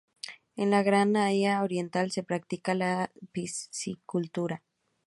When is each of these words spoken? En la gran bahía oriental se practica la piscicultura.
En 0.55 0.71
la 0.71 0.81
gran 0.81 1.13
bahía 1.13 1.61
oriental 1.61 2.09
se 2.11 2.23
practica 2.23 2.73
la 2.73 3.11
piscicultura. 3.31 4.63